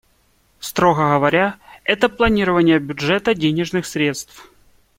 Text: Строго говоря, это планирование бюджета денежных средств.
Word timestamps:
Строго 0.59 1.09
говоря, 1.13 1.59
это 1.83 2.09
планирование 2.09 2.79
бюджета 2.79 3.35
денежных 3.35 3.85
средств. 3.85 4.49